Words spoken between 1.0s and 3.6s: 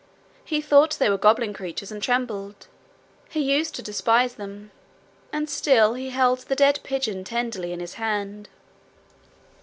were goblin creatures, and trembled. He